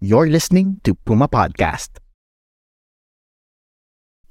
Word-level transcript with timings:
You're 0.00 0.32
listening 0.32 0.80
to 0.88 0.96
Puma 0.96 1.28
Podcast. 1.28 2.00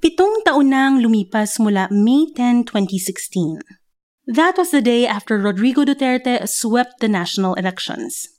Pitong 0.02 0.42
taon 0.42 0.74
nang 0.74 0.98
lumipas 0.98 1.62
mula 1.62 1.86
May 1.94 2.26
10, 2.34 2.66
2016. 2.66 3.62
That 4.26 4.58
was 4.58 4.74
the 4.74 4.82
day 4.82 5.06
after 5.06 5.38
Rodrigo 5.38 5.86
Duterte 5.86 6.42
swept 6.50 7.06
the 7.06 7.08
national 7.08 7.54
elections. 7.54 8.34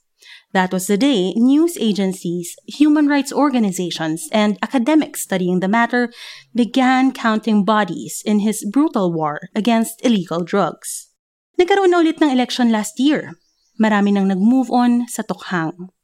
That 0.50 0.74
was 0.74 0.90
the 0.90 0.98
day 0.98 1.30
news 1.38 1.78
agencies, 1.78 2.58
human 2.66 3.06
rights 3.06 3.30
organizations, 3.30 4.26
and 4.34 4.58
academics 4.58 5.22
studying 5.22 5.62
the 5.62 5.70
matter 5.70 6.10
began 6.50 7.14
counting 7.14 7.62
bodies 7.62 8.26
in 8.26 8.42
his 8.42 8.66
brutal 8.66 9.14
war 9.14 9.38
against 9.54 10.02
illegal 10.02 10.42
drugs. 10.42 11.14
Nagkaroon 11.54 11.94
na 11.94 12.02
ulit 12.02 12.18
ng 12.18 12.34
election 12.34 12.74
last 12.74 12.98
year. 12.98 13.38
Marami 13.78 14.18
nang 14.18 14.26
nag-move 14.26 14.66
on 14.74 15.06
sa 15.06 15.22
tokhang. 15.22 15.94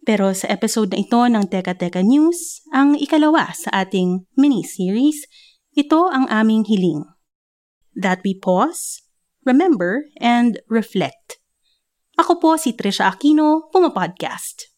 Pero 0.00 0.32
sa 0.32 0.48
episode 0.48 0.96
na 0.96 1.04
ito 1.04 1.20
ng 1.20 1.44
Teka 1.44 1.76
Teka 1.76 2.00
News, 2.00 2.64
ang 2.72 2.96
ikalawa 2.96 3.52
sa 3.52 3.84
ating 3.84 4.24
mini-series, 4.32 5.28
ito 5.76 6.08
ang 6.08 6.24
aming 6.32 6.64
hiling. 6.64 7.04
That 7.92 8.24
we 8.24 8.32
pause, 8.32 9.04
remember, 9.44 10.08
and 10.16 10.56
reflect. 10.72 11.36
Ako 12.16 12.40
po 12.40 12.56
si 12.56 12.72
Trisha 12.72 13.12
Aquino, 13.12 13.68
Puma 13.68 13.92
Podcast. 13.92 14.72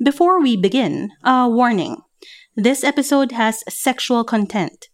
Before 0.00 0.40
we 0.40 0.56
begin, 0.56 1.12
a 1.26 1.44
warning. 1.50 2.00
This 2.56 2.82
episode 2.82 3.30
has 3.30 3.62
sexual 3.68 4.24
content. 4.24 4.88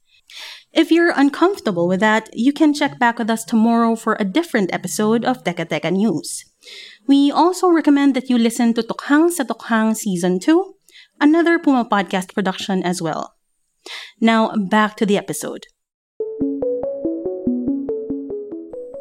If 0.75 0.91
you're 0.91 1.12
uncomfortable 1.17 1.89
with 1.89 2.01
that, 2.01 2.29
you 2.35 2.53
can 2.53 2.75
check 2.75 2.99
back 2.99 3.19
with 3.19 3.31
us 3.31 3.45
tomorrow 3.45 3.97
for 3.97 4.15
a 4.21 4.29
different 4.29 4.75
episode 4.75 5.25
of 5.25 5.43
Teka 5.43 5.65
Teka 5.65 5.91
News. 5.91 6.45
We 7.09 7.33
also 7.33 7.71
recommend 7.71 8.15
that 8.15 8.29
you 8.29 8.37
listen 8.37 8.75
to 8.75 8.83
Tokhang 8.83 9.31
sa 9.31 9.45
Tokhang 9.45 9.97
Season 9.97 10.39
2, 10.39 10.75
another 11.19 11.59
Puma 11.59 11.89
podcast 11.89 12.34
production 12.34 12.83
as 12.83 13.01
well. 13.01 13.33
Now, 14.21 14.53
back 14.69 14.97
to 14.97 15.07
the 15.07 15.17
episode. 15.17 15.65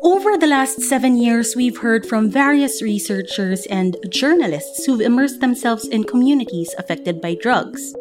Over 0.02 0.38
the 0.38 0.48
last 0.48 0.80
seven 0.80 1.17
years, 1.17 1.58
we've 1.58 1.83
heard 1.83 2.06
from 2.06 2.31
various 2.31 2.81
researchers 2.81 3.66
and 3.67 3.98
journalists 4.09 4.86
who've 4.86 5.02
immersed 5.02 5.42
themselves 5.42 5.89
in 5.89 6.06
communities 6.06 6.73
affected 6.80 7.20
by 7.20 7.36
drugs. 7.36 7.94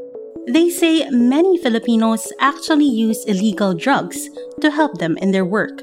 They 0.46 0.68
say 0.68 1.08
many 1.08 1.56
Filipinos 1.56 2.32
actually 2.38 2.84
use 2.84 3.24
illegal 3.24 3.72
drugs 3.72 4.28
to 4.60 4.70
help 4.70 4.98
them 4.98 5.16
in 5.18 5.32
their 5.32 5.44
work. 5.44 5.80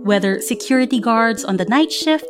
Whether 0.00 0.40
security 0.40 0.98
guards 1.00 1.44
on 1.44 1.56
the 1.56 1.66
night 1.66 1.92
shift, 1.92 2.24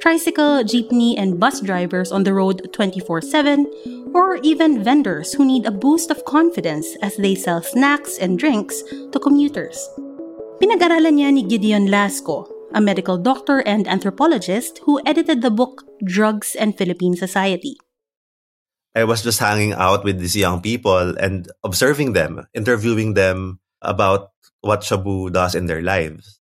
tricycle, 0.00 0.64
jeepney, 0.64 1.18
and 1.18 1.38
bus 1.38 1.60
drivers 1.60 2.12
on 2.12 2.24
the 2.24 2.32
road 2.32 2.72
24 2.72 3.20
7, 3.20 3.66
or 4.14 4.36
even 4.42 4.82
vendors 4.82 5.34
who 5.34 5.44
need 5.44 5.66
a 5.66 5.70
boost 5.70 6.10
of 6.10 6.24
confidence 6.24 6.96
as 7.02 7.16
they 7.16 7.34
sell 7.34 7.62
snacks 7.62 8.16
and 8.16 8.38
drinks 8.38 8.82
to 9.12 9.20
commuters. 9.20 9.76
Pinag-aralan 10.62 11.20
niya 11.20 11.32
ni 11.32 11.44
Gideon 11.44 11.92
Lasco, 11.92 12.48
a 12.72 12.80
medical 12.80 13.18
doctor 13.18 13.60
and 13.68 13.86
anthropologist 13.86 14.80
who 14.84 15.00
edited 15.04 15.42
the 15.42 15.52
book 15.52 15.84
Drugs 16.04 16.56
and 16.56 16.76
Philippine 16.76 17.16
Society. 17.16 17.76
I 18.96 19.04
was 19.04 19.22
just 19.22 19.38
hanging 19.38 19.74
out 19.74 20.04
with 20.04 20.18
these 20.18 20.36
young 20.36 20.60
people 20.60 21.14
and 21.18 21.48
observing 21.62 22.12
them, 22.12 22.46
interviewing 22.54 23.14
them 23.14 23.60
about 23.82 24.32
what 24.60 24.82
Shabu 24.82 25.32
does 25.32 25.54
in 25.54 25.66
their 25.66 25.82
lives. 25.82 26.40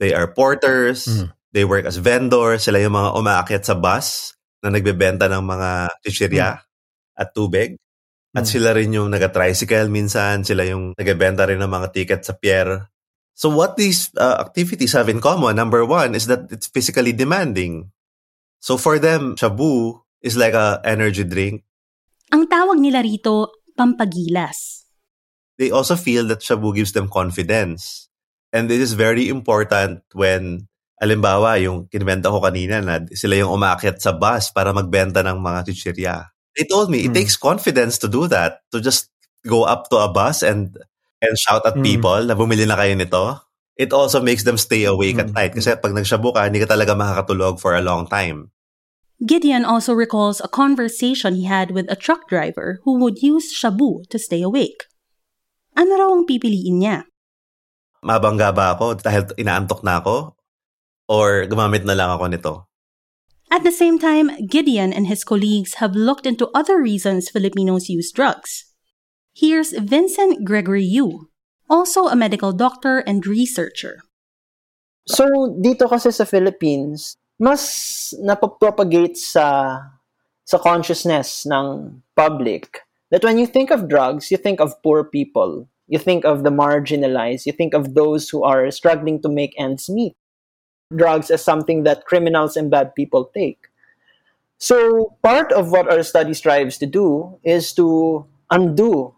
They 0.00 0.12
are 0.12 0.28
porters, 0.28 1.06
mm. 1.06 1.32
they 1.52 1.64
work 1.64 1.86
as 1.86 1.96
vendors, 1.96 2.66
sila 2.66 2.82
yung 2.82 2.98
mga 2.98 3.10
umaakyat 3.14 3.64
sa 3.64 3.78
bus 3.78 4.34
na 4.60 4.74
nagbebenta 4.74 5.30
ng 5.30 5.44
mga 5.44 5.70
chichirya 6.04 6.48
mm. 6.58 7.20
at 7.20 7.28
tubig. 7.32 7.78
At 8.34 8.44
mm. 8.44 8.50
sila 8.50 8.74
rin 8.74 8.90
yung 8.92 9.14
nag-tricycle 9.14 9.88
minsan, 9.88 10.42
sila 10.42 10.66
yung 10.66 10.92
nagbebenta 10.98 11.46
rin 11.46 11.62
ng 11.62 11.70
mga 11.70 11.88
ticket 11.94 12.20
sa 12.26 12.34
pier. 12.34 12.90
So 13.38 13.50
what 13.50 13.78
these 13.78 14.10
uh, 14.18 14.42
activities 14.42 14.92
have 14.98 15.08
in 15.08 15.22
common, 15.22 15.54
number 15.56 15.86
one, 15.86 16.14
is 16.18 16.26
that 16.26 16.50
it's 16.50 16.66
physically 16.66 17.14
demanding. 17.14 17.94
So 18.58 18.76
for 18.76 18.98
them, 18.98 19.38
Shabu 19.38 20.02
is 20.20 20.36
like 20.36 20.54
a 20.54 20.82
energy 20.84 21.22
drink 21.22 21.62
Ang 22.32 22.48
tawag 22.48 22.80
nila 22.80 23.04
rito, 23.04 23.52
pampagilas. 23.74 24.88
They 25.58 25.70
also 25.70 25.94
feel 25.94 26.26
that 26.32 26.40
Shabu 26.42 26.74
gives 26.74 26.94
them 26.96 27.10
confidence. 27.10 28.08
And 28.54 28.70
this 28.70 28.78
is 28.78 28.94
very 28.94 29.28
important 29.28 30.02
when, 30.14 30.70
alimbawa, 31.02 31.58
yung 31.58 31.90
kinibenta 31.90 32.30
ko 32.30 32.38
kanina 32.38 32.78
na 32.82 33.02
sila 33.10 33.34
yung 33.38 33.54
umakyat 33.54 33.98
sa 33.98 34.14
bus 34.14 34.54
para 34.54 34.70
magbenta 34.70 35.26
ng 35.26 35.38
mga 35.42 35.60
chichirya. 35.70 36.14
They 36.54 36.66
told 36.70 36.90
me, 36.90 37.02
it 37.02 37.10
mm. 37.10 37.18
takes 37.18 37.34
confidence 37.34 37.98
to 37.98 38.06
do 38.06 38.30
that, 38.30 38.62
to 38.70 38.78
just 38.78 39.10
go 39.42 39.66
up 39.66 39.90
to 39.90 39.98
a 39.98 40.08
bus 40.08 40.46
and 40.46 40.78
and 41.18 41.34
shout 41.34 41.66
at 41.66 41.74
mm. 41.74 41.82
people 41.82 42.22
na 42.22 42.38
bumili 42.38 42.62
na 42.62 42.78
kayo 42.78 42.94
nito. 42.94 43.42
It 43.74 43.90
also 43.90 44.22
makes 44.22 44.46
them 44.46 44.54
stay 44.54 44.86
awake 44.86 45.18
mm. 45.18 45.26
at 45.26 45.30
night. 45.34 45.52
Kasi 45.54 45.74
pag 45.74 45.90
nagshabu 45.90 46.30
ka, 46.30 46.46
hindi 46.46 46.62
ka 46.62 46.70
talaga 46.70 46.94
makakatulog 46.94 47.58
for 47.58 47.74
a 47.74 47.82
long 47.82 48.06
time. 48.06 48.54
Gideon 49.24 49.64
also 49.64 49.96
recalls 49.96 50.44
a 50.44 50.52
conversation 50.52 51.34
he 51.34 51.48
had 51.48 51.72
with 51.72 51.88
a 51.88 51.96
truck 51.96 52.28
driver 52.28 52.84
who 52.84 53.00
would 53.00 53.24
use 53.24 53.48
shabu 53.48 54.04
to 54.12 54.18
stay 54.20 54.44
awake. 54.44 54.84
Ano 55.72 55.96
raw 55.96 56.12
ang 56.12 56.28
pipiliin 56.28 56.84
niya? 56.84 57.08
Mabangga 58.04 58.52
ba 58.52 58.76
ako 58.76 59.00
dahil 59.00 59.32
inaantok 59.40 59.80
na 59.80 60.04
ako? 60.04 60.36
Or 61.08 61.48
gumamit 61.48 61.88
na 61.88 61.96
lang 61.96 62.12
ako 62.12 62.24
nito? 62.28 62.52
At 63.48 63.64
the 63.64 63.72
same 63.72 63.96
time, 63.96 64.28
Gideon 64.44 64.92
and 64.92 65.08
his 65.08 65.24
colleagues 65.24 65.80
have 65.80 65.96
looked 65.96 66.28
into 66.28 66.52
other 66.52 66.76
reasons 66.76 67.32
Filipinos 67.32 67.88
use 67.88 68.12
drugs. 68.12 68.76
Here's 69.32 69.72
Vincen 69.72 70.44
Gregory 70.44 70.84
Yu, 70.84 71.32
also 71.70 72.12
a 72.12 72.16
medical 72.16 72.52
doctor 72.52 73.00
and 73.08 73.24
researcher. 73.24 74.04
So, 75.08 75.24
dito 75.60 75.88
kasi 75.88 76.12
sa 76.12 76.24
Philippines, 76.24 77.16
mas 77.44 77.60
napapropagate 78.24 79.20
sa 79.20 79.76
sa 80.48 80.56
consciousness 80.56 81.44
ng 81.44 82.00
public 82.16 82.88
that 83.12 83.20
when 83.20 83.36
you 83.36 83.44
think 83.44 83.68
of 83.68 83.88
drugs, 83.88 84.32
you 84.32 84.40
think 84.40 84.60
of 84.64 84.80
poor 84.80 85.04
people, 85.04 85.68
you 85.84 86.00
think 86.00 86.24
of 86.24 86.40
the 86.40 86.52
marginalized, 86.52 87.44
you 87.44 87.52
think 87.52 87.76
of 87.76 87.92
those 87.92 88.32
who 88.32 88.40
are 88.44 88.72
struggling 88.72 89.20
to 89.20 89.28
make 89.28 89.52
ends 89.60 89.92
meet. 89.92 90.16
Drugs 90.88 91.30
as 91.30 91.44
something 91.44 91.84
that 91.84 92.08
criminals 92.08 92.56
and 92.56 92.72
bad 92.72 92.96
people 92.96 93.28
take. 93.36 93.68
So, 94.56 95.16
part 95.20 95.52
of 95.52 95.72
what 95.72 95.90
our 95.92 96.02
study 96.02 96.32
strives 96.32 96.78
to 96.78 96.86
do 96.86 97.36
is 97.44 97.72
to 97.76 98.24
undo 98.50 99.12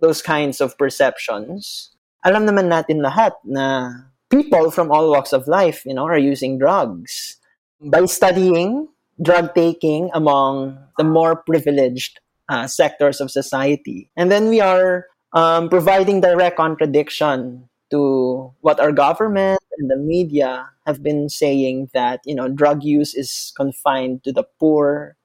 those 0.00 0.22
kinds 0.22 0.60
of 0.60 0.76
perceptions. 0.78 1.92
Alam 2.24 2.48
naman 2.48 2.72
natin 2.72 3.04
lahat 3.04 3.36
na 3.44 3.92
people 4.28 4.70
from 4.70 4.92
all 4.92 5.10
walks 5.12 5.32
of 5.32 5.48
life, 5.48 5.84
you 5.84 5.92
know, 5.92 6.04
are 6.04 6.20
using 6.20 6.56
drugs 6.56 7.35
by 7.80 8.04
studying 8.06 8.88
drug 9.22 9.54
taking 9.54 10.10
among 10.12 10.78
the 10.98 11.04
more 11.04 11.36
privileged 11.36 12.20
uh, 12.48 12.66
sectors 12.66 13.20
of 13.20 13.30
society. 13.30 14.10
And 14.16 14.30
then 14.30 14.48
we 14.48 14.60
are 14.60 15.06
um, 15.32 15.68
providing 15.68 16.20
direct 16.20 16.56
contradiction 16.56 17.68
to 17.90 18.52
what 18.60 18.80
our 18.80 18.92
government 18.92 19.60
and 19.78 19.90
the 19.90 19.96
media 19.96 20.68
have 20.86 21.02
been 21.02 21.28
saying 21.28 21.88
that 21.92 22.20
you 22.24 22.34
know 22.34 22.48
drug 22.48 22.82
use 22.82 23.14
is 23.14 23.52
confined 23.56 24.24
to 24.24 24.32
the 24.32 24.44
poor, 24.58 25.16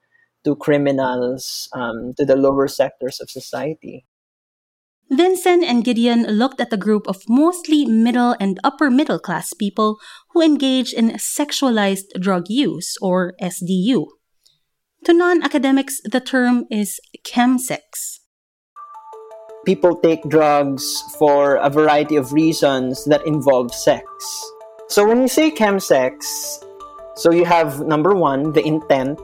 to 0.44 0.56
criminals, 0.56 1.70
um, 1.74 2.14
to 2.18 2.26
the 2.26 2.36
lower 2.36 2.68
sectors 2.68 3.20
of 3.20 3.30
society. 3.30 4.06
Vincen 5.12 5.62
and 5.62 5.84
Gideon 5.84 6.24
looked 6.24 6.62
at 6.62 6.72
a 6.72 6.78
group 6.78 7.06
of 7.06 7.28
mostly 7.28 7.84
middle 7.84 8.34
and 8.40 8.58
upper 8.64 8.90
middle 8.90 9.20
class 9.20 9.52
people 9.52 10.00
who 10.32 10.42
engage 10.42 10.94
in 10.94 11.12
sexualized 11.20 12.08
drug 12.22 12.46
use, 12.48 12.96
or 13.02 13.34
SDU. 13.42 14.08
To 15.04 15.14
non 15.14 15.44
academics, 15.44 16.00
the 16.06 16.22
term 16.22 16.64
is 16.72 17.02
chemsex. 17.28 18.24
People 19.66 20.00
take 20.00 20.24
drugs 20.30 21.04
for 21.20 21.58
a 21.58 21.70
variety 21.70 22.16
of 22.16 22.32
reasons 22.32 23.04
that 23.06 23.28
involve 23.28 23.74
sex. 23.76 24.08
So 24.88 25.06
when 25.06 25.22
you 25.22 25.28
say 25.28 25.52
chemsex, 25.52 26.24
so 27.16 27.32
you 27.32 27.44
have 27.44 27.82
number 27.82 28.16
one, 28.16 28.54
the 28.54 28.66
intent. 28.66 29.20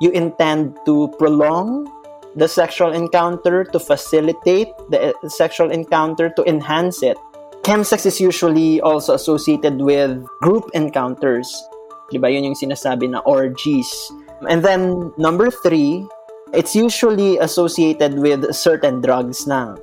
You 0.00 0.10
intend 0.10 0.78
to 0.86 1.08
prolong 1.18 1.90
the 2.36 2.48
sexual 2.48 2.92
encounter, 2.92 3.64
to 3.64 3.78
facilitate 3.78 4.68
the 4.90 5.12
eh, 5.12 5.28
sexual 5.28 5.70
encounter, 5.70 6.30
to 6.36 6.42
enhance 6.44 7.02
it. 7.02 7.16
Chemsex 7.62 8.06
is 8.06 8.20
usually 8.20 8.80
also 8.80 9.14
associated 9.14 9.80
with 9.80 10.24
group 10.42 10.70
encounters. 10.74 11.46
Diba 12.10 12.32
yun 12.32 12.44
yung 12.44 12.58
sinasabi 12.58 13.10
na 13.10 13.20
orgies. 13.24 13.88
And 14.48 14.64
then 14.64 15.12
number 15.16 15.50
three, 15.50 16.04
it's 16.52 16.74
usually 16.74 17.38
associated 17.38 18.18
with 18.18 18.50
certain 18.52 19.00
drugs 19.00 19.46
na. 19.46 19.76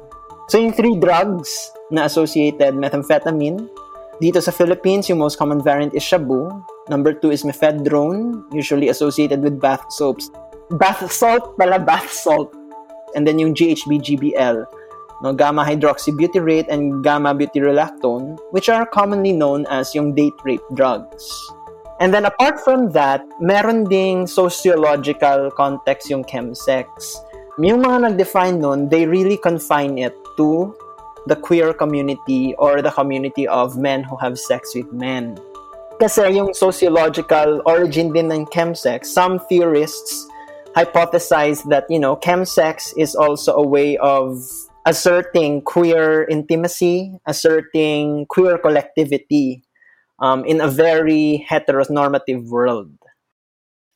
So 0.50 0.60
yung 0.60 0.74
three 0.74 1.00
drugs 1.00 1.72
na 1.90 2.06
associated, 2.06 2.76
methamphetamine, 2.76 3.70
dito 4.20 4.44
sa 4.44 4.52
Philippines, 4.52 5.08
yung 5.08 5.24
most 5.24 5.40
common 5.40 5.64
variant 5.64 5.96
is 5.96 6.04
shabu. 6.04 6.52
Number 6.92 7.16
two 7.16 7.32
is 7.32 7.48
mephedrone, 7.48 8.44
usually 8.52 8.92
associated 8.92 9.40
with 9.40 9.64
bath 9.64 9.88
soaps. 9.96 10.28
Bath 10.72 11.02
salt 11.12 11.58
pala, 11.58 11.80
bath 11.80 12.12
salt. 12.12 12.54
And 13.16 13.26
then 13.26 13.40
yung 13.40 13.56
GHB, 13.56 14.06
GBL, 14.06 14.66
no, 15.24 15.34
gamma 15.34 15.66
hydroxybutyrate 15.66 16.70
and 16.70 17.04
gamma 17.04 17.34
butyrolactone, 17.34 18.38
which 18.52 18.70
are 18.70 18.86
commonly 18.86 19.34
known 19.34 19.66
as 19.68 19.96
yung 19.96 20.14
date 20.14 20.38
rape 20.46 20.62
drugs. 20.76 21.26
And 22.00 22.14
then 22.14 22.26
apart 22.26 22.60
from 22.62 22.92
that, 22.92 23.26
meron 23.42 23.84
ding 23.86 24.28
sociological 24.28 25.52
context 25.52 26.10
yung 26.10 26.24
chemsex. 26.24 27.18
Yung 27.58 27.84
mga 27.84 28.14
nag-define 28.14 28.62
nun, 28.62 28.88
they 28.88 29.06
really 29.06 29.36
confine 29.36 29.98
it 29.98 30.16
to 30.38 30.72
the 31.28 31.36
queer 31.36 31.74
community 31.74 32.56
or 32.56 32.82
the 32.82 32.92
community 32.92 33.48
of 33.48 33.76
men 33.76 34.04
who 34.04 34.16
have 34.18 34.40
sex 34.40 34.72
with 34.76 34.88
men. 34.94 35.36
Kasi 36.00 36.32
yung 36.32 36.54
sociological 36.54 37.60
origin 37.66 38.14
din 38.16 38.32
ng 38.32 38.48
chemsex, 38.48 39.12
some 39.12 39.36
theorists 39.52 40.30
hypothesize 40.76 41.68
that, 41.70 41.86
you 41.90 42.00
know, 42.00 42.16
chemsex 42.16 42.94
is 42.98 43.16
also 43.16 43.54
a 43.54 43.66
way 43.66 43.98
of 43.98 44.38
asserting 44.86 45.62
queer 45.62 46.26
intimacy, 46.26 47.14
asserting 47.26 48.26
queer 48.30 48.58
collectivity 48.58 49.64
um, 50.20 50.46
in 50.46 50.62
a 50.62 50.68
very 50.68 51.46
heteronormative 51.50 52.48
world. 52.50 52.92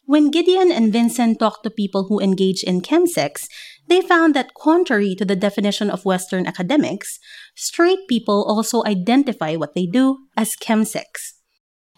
When 0.06 0.32
Gideon 0.32 0.72
and 0.72 0.92
Vincen 0.92 1.40
talked 1.40 1.64
to 1.64 1.70
people 1.70 2.06
who 2.10 2.20
engage 2.20 2.62
in 2.62 2.82
chemsex, 2.82 3.48
they 3.88 4.02
found 4.02 4.34
that 4.36 4.54
contrary 4.54 5.16
to 5.16 5.24
the 5.24 5.36
definition 5.36 5.90
of 5.90 6.06
Western 6.06 6.46
academics, 6.46 7.20
straight 7.56 8.08
people 8.10 8.44
also 8.44 8.84
identify 8.84 9.56
what 9.56 9.76
they 9.76 9.86
do 9.86 10.28
as 10.36 10.56
chemsex. 10.56 11.40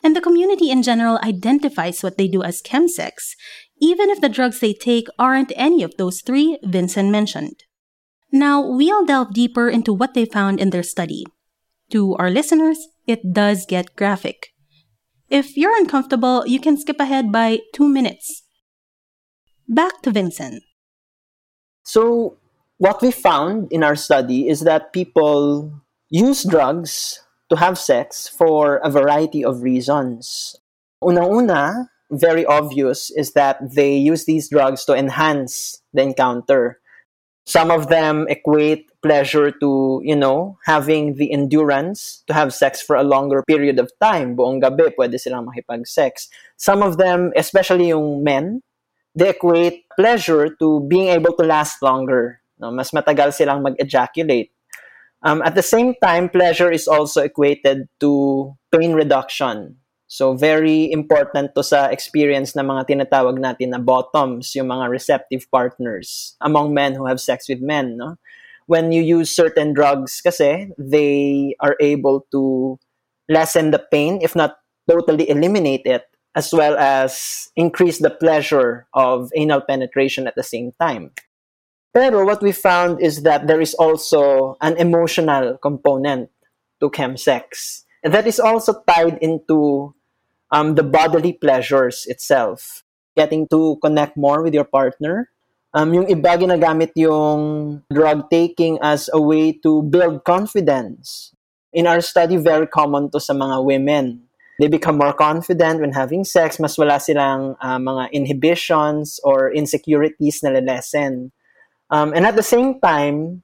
And 0.04 0.16
the 0.16 0.22
community 0.22 0.70
in 0.70 0.84
general 0.84 1.18
identifies 1.24 2.04
what 2.04 2.18
they 2.18 2.28
do 2.28 2.44
as 2.44 2.62
chemsex, 2.62 3.34
even 3.82 4.10
if 4.10 4.22
the 4.22 4.30
drugs 4.30 4.60
they 4.60 4.74
take 4.74 5.08
aren't 5.20 5.52
any 5.56 5.84
of 5.84 5.98
those 5.98 6.22
three 6.22 6.58
Vincen 6.64 7.12
mentioned. 7.12 7.64
Now, 8.32 8.66
we'll 8.66 9.06
delve 9.06 9.34
deeper 9.34 9.70
into 9.70 9.94
what 9.94 10.14
they 10.14 10.26
found 10.26 10.60
in 10.60 10.70
their 10.70 10.84
study. 10.84 11.26
To 11.92 12.16
our 12.16 12.30
listeners, 12.30 12.88
it 13.08 13.34
does 13.34 13.66
get 13.66 13.96
graphic. 13.96 14.50
If 15.30 15.58
you're 15.58 15.78
uncomfortable, 15.78 16.46
you 16.46 16.60
can 16.60 16.78
skip 16.78 17.00
ahead 17.00 17.32
by 17.32 17.60
two 17.74 17.88
minutes. 17.88 18.44
Back 19.68 20.02
to 20.04 20.12
Vincen. 20.12 20.60
So, 21.84 22.38
what 22.78 23.02
we 23.02 23.12
found 23.12 23.72
in 23.72 23.84
our 23.84 23.96
study 23.96 24.50
is 24.50 24.62
that 24.62 24.94
people 24.94 25.72
use 26.10 26.44
drugs 26.44 27.22
to 27.50 27.56
have 27.56 27.78
sex 27.78 28.28
for 28.28 28.78
a 28.78 28.90
variety 28.90 29.44
of 29.44 29.62
reasons. 29.62 30.56
Una-una, 31.04 31.90
very 32.18 32.46
obvious, 32.46 33.12
is 33.12 33.34
that 33.34 33.60
they 33.62 33.96
use 33.96 34.26
these 34.26 34.50
drugs 34.50 34.86
to 34.86 34.94
enhance 34.94 35.82
the 35.94 36.02
encounter. 36.02 36.80
Some 37.46 37.70
of 37.70 37.90
them 37.90 38.26
equate 38.28 38.90
pleasure 39.06 39.52
to, 39.52 40.02
you 40.04 40.16
know, 40.16 40.58
having 40.66 41.14
the 41.16 41.32
endurance 41.32 42.24
to 42.26 42.34
have 42.34 42.54
sex 42.54 42.82
for 42.82 42.96
a 42.96 43.06
longer 43.06 43.44
period 43.46 43.78
of 43.78 43.92
time. 44.02 44.36
Buong 44.36 44.62
gabi, 44.62 44.90
pwede 44.98 45.20
silang 45.22 45.46
makipag-sex. 45.46 46.28
Some 46.58 46.82
of 46.82 46.98
them, 46.98 47.32
especially 47.38 47.90
yung 47.90 48.24
men, 48.24 48.66
they 49.14 49.30
equate 49.30 49.86
pleasure 49.96 50.50
to 50.58 50.82
being 50.90 51.10
able 51.10 51.38
to 51.38 51.46
last 51.46 51.82
longer. 51.84 52.42
No? 52.58 52.72
Mas 52.72 52.90
matagal 52.90 53.34
silang 53.34 53.62
mag-ejaculate. 53.62 54.50
Um, 55.22 55.42
at 55.42 55.54
the 55.54 55.62
same 55.62 55.94
time, 56.02 56.30
pleasure 56.30 56.72
is 56.72 56.88
also 56.88 57.22
equated 57.22 57.88
to 58.00 58.58
pain 58.72 58.94
reduction. 58.94 59.78
So 60.16 60.32
very 60.32 60.88
important 60.96 61.52
to 61.60 61.62
sa 61.62 61.92
experience 61.92 62.56
ng 62.56 62.64
mga 62.64 62.88
tinatawag 62.88 63.36
natin 63.36 63.76
na 63.76 63.84
bottoms, 63.84 64.56
yung 64.56 64.72
mga 64.72 64.88
receptive 64.88 65.44
partners 65.52 66.40
among 66.40 66.72
men 66.72 66.96
who 66.96 67.04
have 67.04 67.20
sex 67.20 67.52
with 67.52 67.60
men. 67.60 68.00
No? 68.00 68.16
When 68.64 68.96
you 68.96 69.04
use 69.04 69.36
certain 69.36 69.76
drugs 69.76 70.24
kasi, 70.24 70.72
they 70.80 71.52
are 71.60 71.76
able 71.84 72.24
to 72.32 72.80
lessen 73.28 73.76
the 73.76 73.84
pain, 73.92 74.24
if 74.24 74.40
not 74.40 74.56
totally 74.88 75.28
eliminate 75.28 75.84
it, 75.84 76.08
as 76.32 76.56
well 76.56 76.80
as 76.80 77.52
increase 77.60 78.00
the 78.00 78.10
pleasure 78.10 78.88
of 78.96 79.36
anal 79.36 79.68
penetration 79.68 80.32
at 80.32 80.40
the 80.40 80.48
same 80.48 80.72
time. 80.80 81.12
Pero 81.92 82.24
what 82.24 82.40
we 82.40 82.56
found 82.56 83.04
is 83.04 83.28
that 83.28 83.52
there 83.52 83.60
is 83.60 83.76
also 83.76 84.56
an 84.64 84.80
emotional 84.80 85.60
component 85.60 86.32
to 86.80 86.88
chemsex. 86.88 87.84
And 88.00 88.14
that 88.14 88.28
is 88.28 88.40
also 88.40 88.80
tied 88.86 89.18
into 89.20 89.95
um, 90.56 90.76
the 90.76 90.84
bodily 90.84 91.34
pleasures 91.34 92.08
itself. 92.08 92.84
Getting 93.18 93.48
to 93.52 93.78
connect 93.84 94.16
more 94.16 94.42
with 94.42 94.54
your 94.54 94.64
partner. 94.64 95.30
Um, 95.76 95.92
yung 95.94 96.08
iba 96.08 96.40
ginagamit 96.40 96.96
yung 96.96 97.84
drug 97.92 98.32
taking 98.32 98.80
as 98.80 99.12
a 99.12 99.20
way 99.20 99.52
to 99.60 99.84
build 99.84 100.24
confidence. 100.24 101.36
In 101.76 101.88
our 101.88 102.00
study, 102.00 102.40
very 102.40 102.68
common 102.68 103.12
to 103.12 103.20
sa 103.20 103.36
mga 103.36 103.60
women. 103.60 104.24
They 104.56 104.72
become 104.72 104.96
more 104.96 105.12
confident 105.12 105.84
when 105.84 105.92
having 105.92 106.24
sex. 106.24 106.64
Mas 106.64 106.80
wala 106.80 107.04
silang 107.04 107.60
uh, 107.60 107.76
mga 107.76 108.16
inhibitions 108.16 109.20
or 109.28 109.52
insecurities 109.52 110.40
na 110.40 110.56
lessen. 110.56 111.36
Um, 111.92 112.16
and 112.16 112.24
at 112.24 112.40
the 112.40 112.48
same 112.48 112.80
time, 112.80 113.44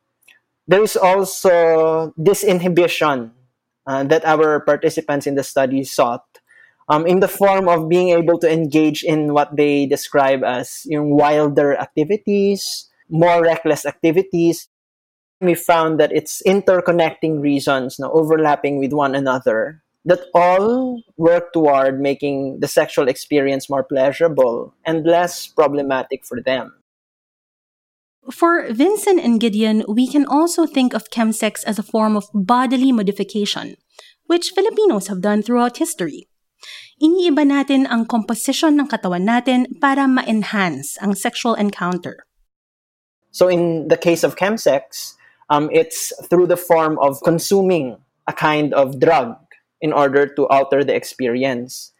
there 0.63 0.79
is 0.79 0.95
also 0.95 2.15
this 2.15 2.47
inhibition 2.47 3.35
uh, 3.83 4.07
that 4.07 4.23
our 4.23 4.63
participants 4.63 5.27
in 5.27 5.35
the 5.35 5.43
study 5.43 5.83
sought 5.83 6.30
um, 6.89 7.05
in 7.05 7.19
the 7.19 7.27
form 7.27 7.67
of 7.67 7.89
being 7.89 8.09
able 8.09 8.37
to 8.39 8.51
engage 8.51 9.03
in 9.03 9.33
what 9.33 9.55
they 9.55 9.85
describe 9.85 10.43
as 10.43 10.81
yung 10.85 11.15
wilder 11.15 11.75
activities, 11.75 12.89
more 13.09 13.41
reckless 13.41 13.85
activities. 13.85 14.67
We 15.39 15.55
found 15.55 15.99
that 15.99 16.11
it's 16.11 16.41
interconnecting 16.45 17.41
reasons, 17.41 17.97
no, 17.97 18.11
overlapping 18.11 18.77
with 18.77 18.93
one 18.93 19.15
another, 19.15 19.81
that 20.05 20.21
all 20.33 21.01
work 21.17 21.53
toward 21.53 21.99
making 21.99 22.59
the 22.59 22.67
sexual 22.67 23.07
experience 23.07 23.69
more 23.69 23.83
pleasurable 23.83 24.73
and 24.85 25.05
less 25.05 25.47
problematic 25.47 26.25
for 26.25 26.41
them. 26.41 26.73
For 28.29 28.67
Vincen 28.69 29.17
and 29.17 29.39
Gideon, 29.39 29.83
we 29.87 30.07
can 30.07 30.25
also 30.25 30.67
think 30.67 30.93
of 30.93 31.09
chemsex 31.09 31.63
as 31.65 31.79
a 31.79 31.83
form 31.83 32.15
of 32.15 32.29
bodily 32.33 32.91
modification, 32.91 33.77
which 34.27 34.51
Filipinos 34.53 35.07
have 35.07 35.21
done 35.21 35.41
throughout 35.41 35.77
history. 35.77 36.27
Iniiba 37.01 37.41
natin 37.47 37.89
ang 37.89 38.05
composition 38.05 38.77
ng 38.77 38.85
katawan 38.85 39.25
natin 39.25 39.65
para 39.81 40.05
ma-enhance 40.05 41.01
ang 41.01 41.17
sexual 41.17 41.57
encounter. 41.57 42.25
So 43.31 43.47
in 43.47 43.87
the 43.87 43.97
case 43.97 44.23
of 44.23 44.35
chemsex, 44.35 45.15
um, 45.49 45.69
it's 45.71 46.13
through 46.29 46.47
the 46.47 46.59
form 46.59 46.99
of 46.99 47.23
consuming 47.23 47.97
a 48.27 48.33
kind 48.33 48.73
of 48.73 48.99
drug 48.99 49.35
in 49.81 49.91
order 49.91 50.27
to 50.27 50.47
alter 50.47 50.83
the 50.83 50.93
experience. 50.93 51.91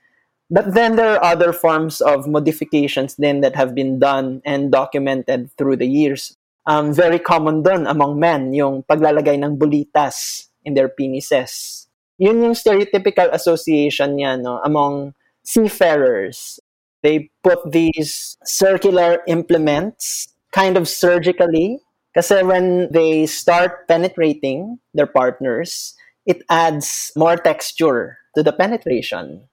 But 0.51 0.75
then 0.75 0.95
there 0.99 1.15
are 1.15 1.23
other 1.23 1.53
forms 1.53 2.01
of 2.01 2.27
modifications 2.27 3.15
then 3.15 3.41
that 3.41 3.55
have 3.55 3.73
been 3.73 3.99
done 3.99 4.41
and 4.45 4.71
documented 4.71 5.49
through 5.57 5.77
the 5.77 5.87
years. 5.87 6.35
Um, 6.67 6.93
very 6.93 7.17
common 7.17 7.63
done 7.63 7.87
among 7.87 8.19
men, 8.19 8.53
yung 8.53 8.83
paglalagay 8.83 9.39
ng 9.41 9.57
bulitas 9.57 10.47
in 10.63 10.75
their 10.75 10.89
penises. 10.89 11.87
Yun 12.21 12.45
yung 12.45 12.53
stereotypical 12.53 13.33
association 13.33 14.13
niya 14.13 14.37
no, 14.37 14.61
among 14.61 15.17
seafarers. 15.41 16.61
They 17.01 17.33
put 17.41 17.65
these 17.65 18.37
circular 18.45 19.25
implements 19.25 20.29
kind 20.53 20.77
of 20.77 20.85
surgically 20.85 21.81
kasi 22.13 22.45
when 22.45 22.93
they 22.93 23.25
start 23.25 23.89
penetrating 23.89 24.77
their 24.93 25.09
partners, 25.09 25.97
it 26.29 26.45
adds 26.45 27.09
more 27.17 27.41
texture 27.41 28.21
to 28.37 28.45
the 28.45 28.53
penetration. 28.53 29.49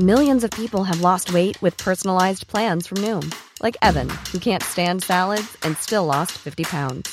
Millions 0.00 0.40
of 0.40 0.50
people 0.56 0.88
have 0.88 1.04
lost 1.04 1.36
weight 1.36 1.60
with 1.60 1.76
personalized 1.76 2.48
plans 2.48 2.88
from 2.88 3.04
Noom, 3.04 3.28
like 3.60 3.76
Evan, 3.84 4.08
who 4.32 4.40
can't 4.40 4.64
stand 4.64 5.04
salads 5.04 5.60
and 5.60 5.76
still 5.76 6.08
lost 6.08 6.40
50 6.40 6.64
pounds. 6.64 7.12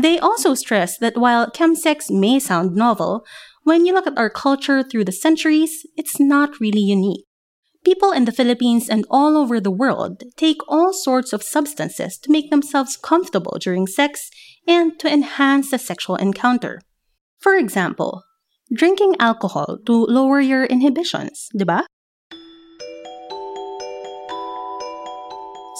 They 0.00 0.18
also 0.18 0.54
stress 0.54 0.96
that 0.98 1.18
while 1.18 1.50
chemsex 1.50 2.10
may 2.10 2.38
sound 2.38 2.74
novel, 2.74 3.22
when 3.64 3.84
you 3.84 3.92
look 3.92 4.06
at 4.06 4.16
our 4.16 4.30
culture 4.30 4.82
through 4.82 5.04
the 5.04 5.12
centuries, 5.12 5.84
it's 5.94 6.18
not 6.18 6.58
really 6.58 6.80
unique. 6.80 7.26
People 7.84 8.10
in 8.10 8.24
the 8.24 8.32
Philippines 8.32 8.88
and 8.88 9.04
all 9.10 9.36
over 9.36 9.60
the 9.60 9.70
world 9.70 10.22
take 10.36 10.56
all 10.68 10.94
sorts 10.94 11.34
of 11.34 11.42
substances 11.42 12.16
to 12.18 12.32
make 12.32 12.50
themselves 12.50 12.96
comfortable 12.96 13.58
during 13.60 13.86
sex 13.86 14.30
and 14.66 14.98
to 15.00 15.12
enhance 15.12 15.70
the 15.70 15.78
sexual 15.78 16.16
encounter. 16.16 16.80
For 17.38 17.56
example, 17.56 18.22
drinking 18.72 19.16
alcohol 19.20 19.76
to 19.84 19.92
lower 19.92 20.40
your 20.40 20.64
inhibitions, 20.64 21.48
diba? 21.54 21.84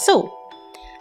So, 0.04 0.39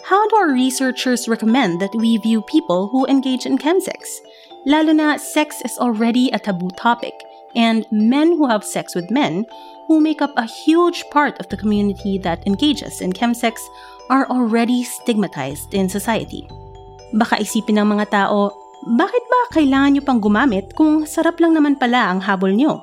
how 0.09 0.25
do 0.25 0.35
our 0.41 0.49
researchers 0.49 1.29
recommend 1.29 1.77
that 1.77 1.93
we 1.93 2.17
view 2.17 2.41
people 2.49 2.89
who 2.89 3.05
engage 3.05 3.45
in 3.45 3.61
chemsex? 3.61 4.17
Lalo 4.65 4.89
na 4.89 5.21
sex 5.21 5.61
is 5.61 5.77
already 5.77 6.33
a 6.33 6.41
taboo 6.41 6.73
topic, 6.73 7.13
and 7.53 7.85
men 7.93 8.33
who 8.33 8.49
have 8.49 8.65
sex 8.65 8.97
with 8.97 9.13
men, 9.13 9.45
who 9.85 10.01
make 10.01 10.17
up 10.17 10.33
a 10.33 10.49
huge 10.65 11.05
part 11.13 11.37
of 11.37 11.45
the 11.53 11.57
community 11.61 12.17
that 12.17 12.41
engages 12.49 13.05
in 13.05 13.13
chemsex, 13.13 13.61
are 14.09 14.25
already 14.33 14.81
stigmatized 14.81 15.77
in 15.77 15.85
society. 15.85 16.49
Baka 17.13 17.45
isipin 17.45 17.77
ng 17.77 17.93
mga 17.93 18.09
tao, 18.09 18.49
bakit 18.97 19.21
ba 19.29 19.61
kailangan 19.61 19.93
nyo 19.93 20.03
pang 20.09 20.17
gumamit 20.17 20.73
kung 20.73 21.05
sarap 21.05 21.37
lang 21.37 21.53
naman 21.53 21.77
pala 21.77 22.09
ang 22.09 22.17
habol 22.25 22.49
nyo? 22.49 22.81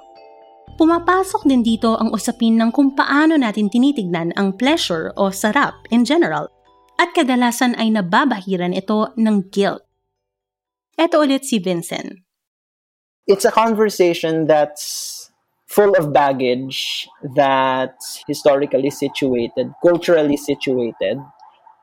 Pumapasok 0.79 1.43
din 1.43 1.67
dito 1.67 1.99
ang 1.99 2.15
usapin 2.15 2.55
ng 2.55 2.71
kung 2.71 2.95
paano 2.95 3.35
natin 3.35 3.67
tinitignan 3.67 4.31
ang 4.39 4.55
pleasure 4.55 5.11
o 5.19 5.35
sarap 5.35 5.75
in 5.91 6.07
general 6.07 6.55
at 6.97 7.13
kadalasan 7.13 7.77
ay 7.77 7.93
nababahiran 7.93 8.73
ito 8.73 9.13
ng 9.17 9.53
guilt. 9.53 9.85
Ito 10.97 11.21
ulit 11.21 11.45
si 11.45 11.61
Vincent. 11.61 12.25
It's 13.29 13.45
a 13.45 13.53
conversation 13.53 14.49
that's 14.49 15.29
full 15.67 15.93
of 15.99 16.13
baggage 16.13 17.09
that's 17.37 18.25
historically 18.25 18.89
situated, 18.89 19.75
culturally 19.83 20.37
situated. 20.37 21.21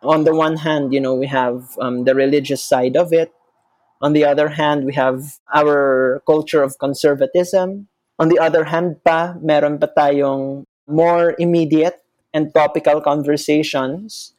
On 0.02 0.24
the 0.24 0.34
one 0.34 0.58
hand, 0.58 0.94
you 0.94 1.00
know, 1.00 1.14
we 1.14 1.28
have 1.28 1.78
um, 1.80 2.06
the 2.06 2.16
religious 2.16 2.64
side 2.64 2.98
of 2.98 3.14
it. 3.14 3.32
On 4.02 4.14
the 4.14 4.26
other 4.26 4.50
hand, 4.50 4.84
we 4.84 4.94
have 4.96 5.40
our 5.54 6.24
culture 6.26 6.64
of 6.64 6.80
conservatism. 6.80 7.88
On 8.20 8.30
the 8.30 8.40
other 8.40 8.66
hand 8.66 9.04
pa, 9.04 9.36
meron 9.40 9.80
pa 9.80 9.88
tayong 9.96 10.66
more 10.88 11.36
immediate 11.40 12.02
and 12.34 12.54
topical 12.54 13.00
conversations 13.00 14.33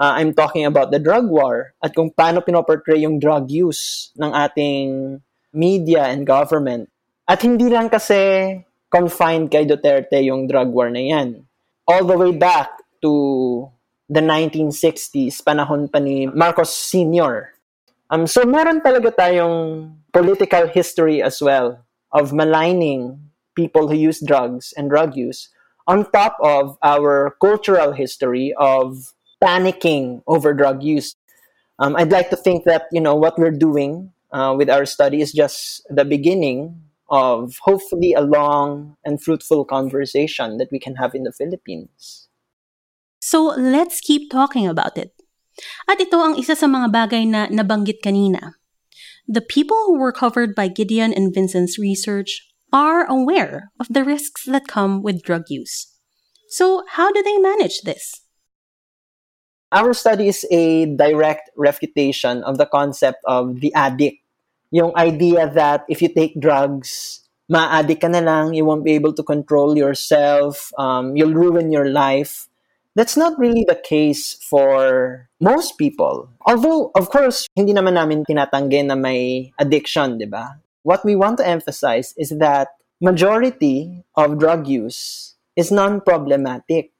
Uh, 0.00 0.16
I'm 0.16 0.32
talking 0.32 0.64
about 0.64 0.88
the 0.88 0.98
drug 0.98 1.28
war 1.28 1.76
at 1.84 1.92
kung 1.92 2.08
paano 2.08 2.40
pinoportray 2.40 3.04
yung 3.04 3.20
drug 3.20 3.52
use 3.52 4.16
ng 4.16 4.32
ating 4.32 5.20
media 5.52 6.08
and 6.08 6.24
government. 6.24 6.88
At 7.28 7.44
hindi 7.44 7.68
lang 7.68 7.92
kasi 7.92 8.56
confined 8.88 9.52
kay 9.52 9.68
Duterte 9.68 10.24
yung 10.24 10.48
drug 10.48 10.72
war 10.72 10.88
na 10.88 11.04
yan. 11.04 11.44
All 11.84 12.08
the 12.08 12.16
way 12.16 12.32
back 12.32 12.72
to 13.04 13.68
the 14.08 14.24
1960s, 14.24 15.44
panahon 15.44 15.92
pa 15.92 16.00
ni 16.00 16.24
Marcos 16.32 16.72
Sr. 16.72 17.52
Um, 18.08 18.24
so 18.24 18.48
meron 18.48 18.80
talaga 18.80 19.12
tayong 19.12 19.92
political 20.16 20.64
history 20.72 21.20
as 21.20 21.44
well 21.44 21.84
of 22.10 22.32
maligning 22.32 23.20
people 23.52 23.86
who 23.86 23.94
use 23.94 24.18
drugs 24.24 24.72
and 24.80 24.88
drug 24.88 25.12
use 25.12 25.52
on 25.86 26.08
top 26.10 26.40
of 26.40 26.80
our 26.82 27.36
cultural 27.36 27.92
history 27.92 28.56
of 28.56 29.12
panicking 29.42 30.22
over 30.26 30.54
drug 30.54 30.82
use. 30.82 31.16
Um, 31.78 31.96
I'd 31.96 32.12
like 32.12 32.30
to 32.30 32.36
think 32.36 32.64
that 32.64 32.86
you 32.92 33.00
know 33.00 33.14
what 33.14 33.38
we're 33.38 33.56
doing 33.56 34.12
uh, 34.32 34.54
with 34.56 34.68
our 34.68 34.84
study 34.84 35.20
is 35.20 35.32
just 35.32 35.82
the 35.88 36.04
beginning 36.04 36.82
of 37.10 37.58
hopefully 37.62 38.12
a 38.12 38.20
long 38.20 38.96
and 39.04 39.20
fruitful 39.20 39.64
conversation 39.64 40.58
that 40.58 40.68
we 40.70 40.78
can 40.78 40.94
have 40.96 41.14
in 41.14 41.24
the 41.24 41.32
Philippines. 41.32 42.28
So 43.20 43.52
let's 43.58 44.00
keep 44.00 44.30
talking 44.30 44.68
about 44.68 44.96
it. 44.96 45.12
At 45.90 46.00
ito 46.00 46.16
ang 46.22 46.38
isa 46.38 46.54
sa 46.56 46.70
mga 46.70 46.88
bagay 46.88 47.26
na 47.28 47.50
nabanggit 47.50 48.00
kanina. 48.00 48.56
The 49.26 49.44
people 49.44 49.76
who 49.86 49.98
were 49.98 50.14
covered 50.14 50.54
by 50.54 50.72
Gideon 50.72 51.12
and 51.12 51.34
Vincen's 51.34 51.76
research 51.76 52.48
are 52.72 53.04
aware 53.04 53.70
of 53.78 53.90
the 53.90 54.06
risks 54.06 54.46
that 54.46 54.70
come 54.70 55.02
with 55.02 55.22
drug 55.22 55.50
use. 55.50 55.90
So, 56.48 56.82
how 56.98 57.12
do 57.12 57.22
they 57.22 57.38
manage 57.38 57.82
this? 57.82 58.22
Our 59.70 59.94
study 59.94 60.26
is 60.26 60.42
a 60.50 60.86
direct 60.98 61.50
refutation 61.54 62.42
of 62.42 62.58
the 62.58 62.66
concept 62.66 63.22
of 63.22 63.62
the 63.62 63.70
addict. 63.74 64.18
Yung 64.74 64.90
idea 64.98 65.46
that 65.46 65.86
if 65.86 66.02
you 66.02 66.10
take 66.10 66.34
drugs, 66.42 67.22
ma-addict 67.46 68.02
ka 68.02 68.10
na 68.10 68.18
lang, 68.18 68.54
you 68.54 68.66
won't 68.66 68.82
be 68.82 68.98
able 68.98 69.14
to 69.14 69.22
control 69.22 69.78
yourself, 69.78 70.74
um, 70.74 71.14
you'll 71.14 71.34
ruin 71.34 71.70
your 71.70 71.86
life. 71.86 72.50
That's 72.98 73.16
not 73.16 73.38
really 73.38 73.62
the 73.62 73.78
case 73.78 74.34
for 74.42 75.30
most 75.38 75.78
people. 75.78 76.26
Although, 76.46 76.90
of 76.98 77.10
course, 77.10 77.46
hindi 77.54 77.70
naman 77.70 77.94
namin 77.94 78.26
tinatanggi 78.26 78.90
na 78.90 78.98
may 78.98 79.54
addiction, 79.54 80.18
di 80.18 80.26
ba? 80.26 80.58
What 80.82 81.06
we 81.06 81.14
want 81.14 81.38
to 81.38 81.46
emphasize 81.46 82.10
is 82.18 82.34
that 82.42 82.74
majority 82.98 84.02
of 84.18 84.42
drug 84.42 84.66
use 84.66 85.34
is 85.54 85.70
non-problematic 85.70 86.90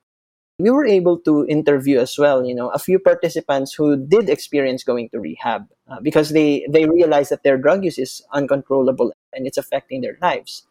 we 0.61 0.71
were 0.71 0.87
able 0.87 1.19
to 1.21 1.47
interview 1.47 1.99
as 1.99 2.19
well, 2.19 2.45
you 2.45 2.55
know, 2.55 2.69
a 2.71 2.79
few 2.79 2.99
participants 2.99 3.75
who 3.75 3.97
did 3.97 4.29
experience 4.29 4.85
going 4.85 5.09
to 5.11 5.21
rehab 5.21 5.67
uh, 5.91 6.01
because 6.03 6.31
they 6.31 6.67
they 6.71 6.87
realized 6.87 7.31
that 7.31 7.43
their 7.43 7.59
drug 7.59 7.85
use 7.85 7.99
is 7.99 8.23
uncontrollable 8.33 9.13
and 9.33 9.47
it's 9.47 9.59
affecting 9.59 10.01
their 10.01 10.19
lives. 10.21 10.67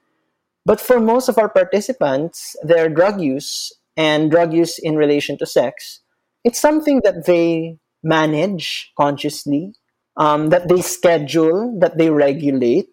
But 0.65 0.79
for 0.79 0.99
most 0.99 1.29
of 1.29 1.37
our 1.37 1.49
participants, 1.49 2.55
their 2.63 2.89
drug 2.89 3.21
use 3.21 3.73
and 3.97 4.29
drug 4.31 4.53
use 4.53 4.77
in 4.77 4.95
relation 4.95 5.37
to 5.39 5.45
sex, 5.45 6.01
it's 6.43 6.59
something 6.59 7.01
that 7.03 7.25
they 7.25 7.79
manage 8.03 8.91
consciously, 8.97 9.73
um, 10.17 10.49
that 10.49 10.69
they 10.69 10.81
schedule, 10.81 11.77
that 11.79 11.97
they 11.97 12.09
regulate. 12.09 12.89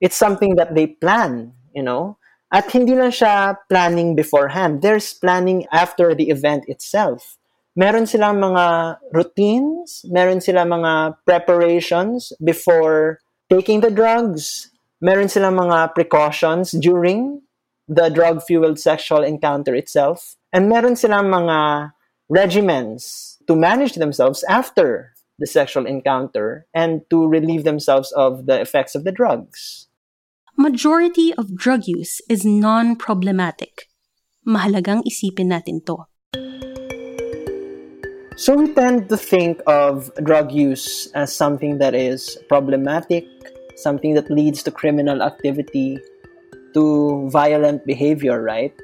It's 0.00 0.16
something 0.16 0.56
that 0.56 0.74
they 0.74 0.86
plan, 0.86 1.52
you 1.74 1.82
know. 1.82 2.16
At 2.50 2.66
hindi 2.74 2.98
lang 2.98 3.14
siya 3.14 3.62
planning 3.70 4.18
beforehand. 4.18 4.82
There's 4.82 5.14
planning 5.14 5.70
after 5.70 6.14
the 6.18 6.34
event 6.34 6.66
itself. 6.66 7.38
Meron 7.78 8.10
silang 8.10 8.42
mga 8.42 8.98
routines, 9.14 10.02
meron 10.10 10.42
silang 10.42 10.74
mga 10.74 11.22
preparations 11.22 12.34
before 12.42 13.22
taking 13.46 13.80
the 13.80 13.94
drugs. 13.94 14.74
Meron 14.98 15.30
silang 15.30 15.54
mga 15.54 15.94
precautions 15.94 16.74
during 16.74 17.40
the 17.86 18.10
drug-fueled 18.10 18.78
sexual 18.78 19.22
encounter 19.22 19.74
itself. 19.74 20.34
And 20.52 20.66
meron 20.66 20.98
silang 20.98 21.30
mga 21.30 21.94
regimens 22.26 23.38
to 23.46 23.54
manage 23.54 23.94
themselves 23.94 24.42
after 24.50 25.14
the 25.38 25.46
sexual 25.46 25.86
encounter 25.86 26.66
and 26.74 27.02
to 27.10 27.26
relieve 27.26 27.64
themselves 27.64 28.10
of 28.12 28.46
the 28.46 28.60
effects 28.60 28.94
of 28.94 29.06
the 29.06 29.14
drugs. 29.14 29.89
Majority 30.60 31.32
of 31.40 31.56
drug 31.56 31.88
use 31.88 32.20
is 32.28 32.44
non-problematic. 32.44 33.88
Mahalagang 34.44 35.00
isipin 35.08 35.48
natin 35.48 35.80
to. 35.88 36.04
So 38.36 38.60
we 38.60 38.68
tend 38.76 39.08
to 39.08 39.16
think 39.16 39.64
of 39.64 40.12
drug 40.20 40.52
use 40.52 41.08
as 41.16 41.32
something 41.32 41.80
that 41.80 41.96
is 41.96 42.36
problematic, 42.48 43.24
something 43.76 44.12
that 44.20 44.28
leads 44.28 44.62
to 44.64 44.70
criminal 44.70 45.24
activity, 45.24 45.96
to 46.76 47.24
violent 47.32 47.88
behavior, 47.88 48.44
right? 48.44 48.76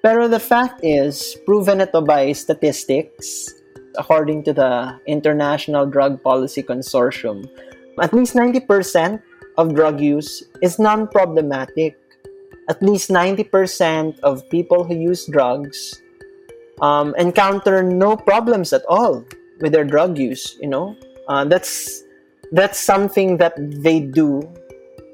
Pero 0.00 0.24
the 0.28 0.40
fact 0.40 0.80
is, 0.80 1.36
proven 1.44 1.84
ito 1.84 2.00
by 2.00 2.32
statistics, 2.32 3.52
according 4.00 4.44
to 4.44 4.52
the 4.56 4.96
International 5.04 5.84
Drug 5.84 6.20
Policy 6.24 6.64
Consortium, 6.64 7.44
at 8.00 8.12
least 8.12 8.32
90% 8.36 9.20
of 9.56 9.74
drug 9.74 10.00
use 10.00 10.42
is 10.62 10.78
non 10.78 11.08
problematic. 11.08 11.96
At 12.68 12.82
least 12.82 13.10
90% 13.10 14.18
of 14.20 14.48
people 14.48 14.84
who 14.84 14.96
use 14.96 15.26
drugs 15.26 16.00
um, 16.80 17.14
encounter 17.18 17.82
no 17.82 18.16
problems 18.16 18.72
at 18.72 18.82
all 18.88 19.24
with 19.60 19.72
their 19.72 19.84
drug 19.84 20.18
use. 20.18 20.56
You 20.60 20.68
know, 20.68 20.96
uh, 21.28 21.44
that's 21.44 22.02
that's 22.52 22.78
something 22.78 23.36
that 23.38 23.54
they 23.58 24.00
do 24.00 24.42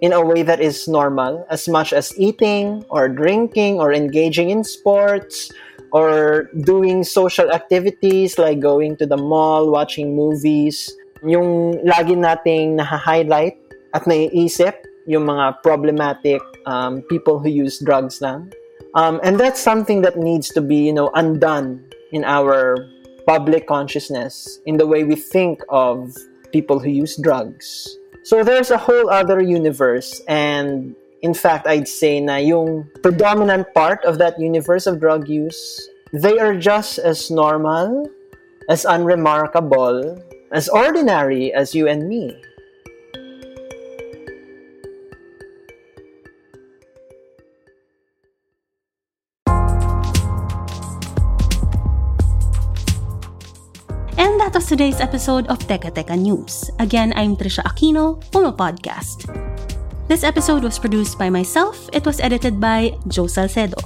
in 0.00 0.12
a 0.12 0.25
way 0.25 0.42
that 0.42 0.61
is 0.61 0.88
normal, 0.88 1.44
as 1.50 1.68
much 1.68 1.92
as 1.92 2.16
eating 2.18 2.85
or 2.88 3.09
drinking 3.09 3.80
or 3.80 3.92
engaging 3.92 4.49
in 4.49 4.64
sports 4.64 5.52
or 5.92 6.49
doing 6.64 7.04
social 7.04 7.50
activities 7.52 8.38
like 8.38 8.61
going 8.61 8.97
to 8.97 9.06
the 9.06 9.16
mall, 9.16 9.70
watching 9.70 10.16
movies. 10.16 10.97
Yung 11.23 11.76
lagi 11.85 12.16
nating 12.16 12.80
naha-highlight 12.80 13.59
at 13.94 14.04
naiisip 14.04 14.75
yung 15.06 15.26
mga 15.26 15.62
problematic 15.62 16.42
um, 16.66 17.02
people 17.11 17.38
who 17.38 17.49
use 17.49 17.78
drugs 17.80 18.20
lang. 18.20 18.52
Um, 18.94 19.20
and 19.23 19.38
that's 19.38 19.61
something 19.61 20.02
that 20.02 20.18
needs 20.18 20.49
to 20.50 20.61
be, 20.61 20.90
you 20.90 20.92
know, 20.92 21.11
undone 21.14 21.85
in 22.12 22.25
our 22.25 22.76
public 23.26 23.66
consciousness, 23.66 24.59
in 24.66 24.76
the 24.76 24.87
way 24.87 25.04
we 25.04 25.14
think 25.14 25.62
of 25.68 26.16
people 26.52 26.78
who 26.78 26.90
use 26.90 27.16
drugs. 27.16 27.88
So 28.25 28.42
there's 28.42 28.70
a 28.70 28.78
whole 28.78 29.09
other 29.09 29.40
universe, 29.40 30.20
and 30.26 30.94
in 31.23 31.35
fact, 31.35 31.66
I'd 31.66 31.88
say 31.88 32.20
na 32.20 32.37
yung 32.37 32.90
predominant 33.02 33.73
part 33.75 34.04
of 34.04 34.18
that 34.18 34.38
universe 34.38 34.87
of 34.87 35.00
drug 35.00 35.28
use, 35.28 35.88
they 36.12 36.38
are 36.38 36.56
just 36.56 36.99
as 36.99 37.30
normal, 37.30 38.11
as 38.68 38.85
unremarkable, 38.85 40.18
as 40.52 40.68
ordinary 40.68 41.52
as 41.54 41.75
you 41.75 41.87
and 41.87 42.09
me. 42.09 42.35
Today's 54.70 55.02
episode 55.02 55.50
of 55.50 55.58
Teka 55.66 55.90
Teka 55.90 56.14
News. 56.14 56.70
Again, 56.78 57.10
I'm 57.18 57.34
Trisha 57.34 57.58
Aquino, 57.66 58.22
Puma 58.30 58.54
Podcast. 58.54 59.26
This 60.06 60.22
episode 60.22 60.62
was 60.62 60.78
produced 60.78 61.18
by 61.18 61.26
myself. 61.26 61.90
It 61.90 62.06
was 62.06 62.22
edited 62.22 62.62
by 62.62 62.94
Joe 63.10 63.26
Salcedo. 63.26 63.82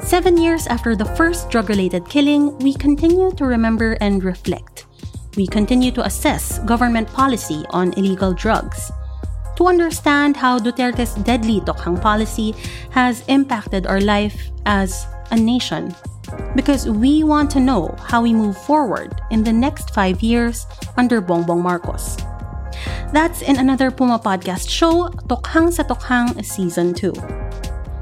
Seven 0.00 0.40
years 0.40 0.64
after 0.64 0.96
the 0.96 1.04
first 1.12 1.52
drug 1.52 1.68
related 1.68 2.08
killing, 2.08 2.56
we 2.64 2.72
continue 2.72 3.36
to 3.36 3.44
remember 3.44 4.00
and 4.00 4.24
reflect. 4.24 4.88
We 5.36 5.44
continue 5.44 5.92
to 5.92 6.08
assess 6.08 6.56
government 6.64 7.12
policy 7.12 7.60
on 7.76 7.92
illegal 8.00 8.32
drugs. 8.32 8.88
To 9.60 9.68
understand 9.68 10.40
how 10.40 10.56
Duterte's 10.56 11.20
deadly 11.20 11.60
Tokhang 11.68 12.00
policy 12.00 12.56
has 12.96 13.28
impacted 13.28 13.84
our 13.84 14.00
life 14.00 14.56
as 14.64 15.04
a 15.28 15.36
nation 15.36 15.92
because 16.54 16.88
we 16.88 17.24
want 17.24 17.50
to 17.52 17.60
know 17.60 17.94
how 18.00 18.22
we 18.22 18.32
move 18.32 18.56
forward 18.56 19.20
in 19.30 19.44
the 19.44 19.52
next 19.52 19.94
five 19.94 20.22
years 20.22 20.66
under 20.96 21.20
Bongbong 21.20 21.62
Marcos. 21.62 22.16
That's 23.12 23.42
in 23.42 23.58
another 23.58 23.90
Puma 23.90 24.18
Podcast 24.18 24.68
show, 24.68 25.08
Tokhang 25.28 25.72
sa 25.72 25.84
Tokhang 25.84 26.40
Season 26.44 26.96
2. 26.96 27.12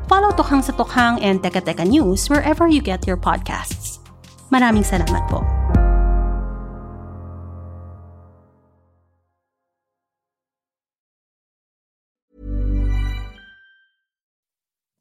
Follow 0.07 0.31
Tokhang 0.35 0.63
sa 0.63 0.73
Tokhang 0.73 1.19
and 1.23 1.43
Teka 1.43 1.63
Teka 1.63 1.87
News 1.87 2.31
wherever 2.31 2.67
you 2.67 2.81
get 2.81 3.07
your 3.07 3.19
podcasts. 3.19 3.99
Maraming 4.51 4.87
salamat 4.87 5.27
po. 5.31 5.60